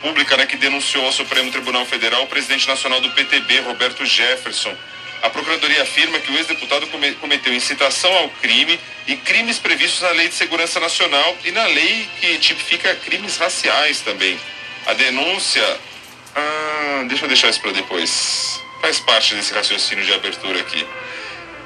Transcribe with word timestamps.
República, 0.00 0.34
né, 0.34 0.46
que 0.46 0.56
denunciou 0.56 1.04
ao 1.04 1.12
Supremo 1.12 1.52
Tribunal 1.52 1.84
Federal 1.84 2.22
o 2.22 2.26
presidente 2.26 2.66
nacional 2.66 3.02
do 3.02 3.10
PTB, 3.10 3.60
Roberto 3.60 4.06
Jefferson. 4.06 4.74
A 5.20 5.28
Procuradoria 5.28 5.82
afirma 5.82 6.18
que 6.18 6.32
o 6.32 6.36
ex-deputado 6.38 6.86
cometeu 7.20 7.52
incitação 7.52 8.10
ao 8.10 8.30
crime 8.30 8.80
e 9.06 9.14
crimes 9.16 9.58
previstos 9.58 10.00
na 10.00 10.08
Lei 10.12 10.28
de 10.28 10.34
Segurança 10.34 10.80
Nacional 10.80 11.36
e 11.44 11.50
na 11.50 11.66
lei 11.66 12.08
que 12.18 12.38
tipifica 12.38 12.94
crimes 12.94 13.36
raciais 13.36 14.00
também. 14.00 14.40
A 14.86 14.94
denúncia. 14.94 15.62
Ah, 16.34 17.04
deixa 17.06 17.26
eu 17.26 17.28
deixar 17.28 17.50
isso 17.50 17.60
para 17.60 17.72
depois. 17.72 18.58
Faz 18.80 18.98
parte 19.00 19.34
desse 19.34 19.52
raciocínio 19.52 20.02
de 20.02 20.14
abertura 20.14 20.60
aqui. 20.60 20.86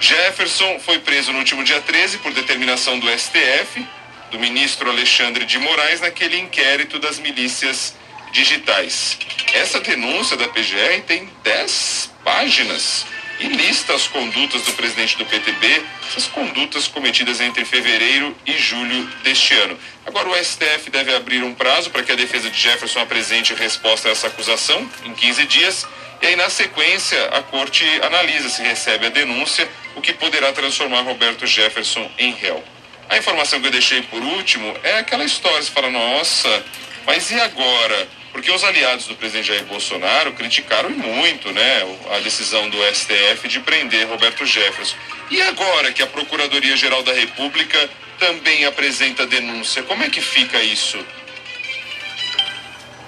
Jefferson 0.01 0.81
foi 0.81 0.99
preso 0.99 1.33
no 1.33 1.39
último 1.39 1.63
dia 1.63 1.81
13 1.81 2.19
por 2.19 2.33
determinação 2.33 2.99
do 2.99 3.09
STF, 3.17 3.87
do 4.33 4.41
ministro 4.41 4.91
Alexandre 4.91 5.45
de 5.45 5.57
Moraes, 5.61 6.01
naquele 6.01 6.37
inquérito 6.41 6.99
das 6.99 7.21
milícias 7.21 7.95
digitais. 8.35 9.17
Essa 9.55 9.81
denúncia 9.81 10.37
da 10.37 10.49
PGR 10.49 11.03
tem 11.07 11.31
10 11.45 12.11
páginas 12.25 13.07
e 13.39 13.47
lista 13.47 13.95
as 13.95 14.07
condutas 14.09 14.63
do 14.63 14.73
presidente 14.73 15.17
do 15.17 15.25
PTB, 15.25 15.83
essas 16.09 16.27
condutas 16.27 16.89
cometidas 16.89 17.41
entre 17.41 17.65
fevereiro 17.65 18.37
e 18.45 18.53
julho 18.59 19.05
deste 19.23 19.55
ano. 19.55 19.79
Agora, 20.05 20.29
o 20.29 20.45
STF 20.45 20.91
deve 20.91 21.15
abrir 21.15 21.43
um 21.43 21.55
prazo 21.55 21.91
para 21.91 22.03
que 22.03 22.13
a 22.13 22.17
defesa 22.17 22.51
de 22.51 22.61
Jefferson 22.61 23.01
apresente 23.01 23.55
resposta 23.55 24.09
a 24.09 24.13
essa 24.13 24.27
acusação, 24.27 24.89
em 25.05 25.15
15 25.15 25.47
dias, 25.47 25.87
e 26.23 26.27
aí, 26.27 26.37
na 26.37 26.49
sequência, 26.49 27.23
a 27.29 27.43
corte 27.43 27.85
analisa 28.03 28.49
se 28.49 28.63
recebe 28.63 29.07
a 29.07 29.11
denúncia, 29.11 29.69
o 29.95 30.01
que 30.01 30.13
poderá 30.13 30.53
transformar 30.53 31.03
Roberto 31.03 31.47
Jefferson 31.47 32.11
em 32.19 32.33
réu. 32.33 32.63
A 33.09 33.19
informação 33.19 33.61
que 33.61 33.67
eu 33.67 33.73
deixei 33.73 34.03
por 34.03 34.23
último 34.23 34.75
é 34.83 34.99
aquela 34.99 35.25
história, 35.25 35.63
você 35.63 35.71
fala, 35.71 35.91
nossa, 35.91 36.65
mas 37.07 37.31
e 37.31 37.39
agora? 37.39 38.09
Porque 38.35 38.51
os 38.51 38.65
aliados 38.65 39.07
do 39.07 39.15
presidente 39.15 39.47
Jair 39.47 39.65
Bolsonaro 39.65 40.33
criticaram 40.33 40.91
muito 40.91 41.53
né, 41.53 41.99
a 42.17 42.19
decisão 42.19 42.69
do 42.69 42.77
STF 42.93 43.47
de 43.47 43.61
prender 43.61 44.09
Roberto 44.09 44.45
Jefferson. 44.45 44.97
E 45.31 45.41
agora 45.41 45.93
que 45.93 46.03
a 46.03 46.07
Procuradoria-Geral 46.09 47.05
da 47.05 47.13
República 47.13 47.89
também 48.19 48.65
apresenta 48.65 49.25
denúncia, 49.25 49.85
como 49.85 50.03
é 50.03 50.11
que 50.11 50.21
fica 50.21 50.61
isso? 50.61 50.99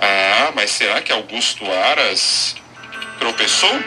Ah, 0.01 0.53
mas 0.55 0.71
será 0.71 1.03
que 1.03 1.11
Augusto 1.11 1.71
Aras 1.73 2.55
tropeçou? 3.19 3.83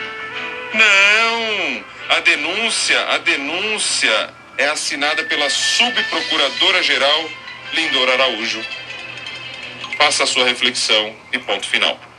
Não! 0.73 1.85
A 2.09 2.19
denúncia, 2.19 2.99
a 3.11 3.17
denúncia 3.19 4.29
é 4.57 4.65
assinada 4.65 5.23
pela 5.23 5.49
subprocuradora-geral 5.49 7.29
Lindor 7.71 8.09
Araújo 8.09 8.61
faça 9.99 10.23
a 10.23 10.25
sua 10.25 10.45
reflexão 10.45 11.13
e 11.33 11.37
ponto 11.37 11.67
final. 11.67 11.99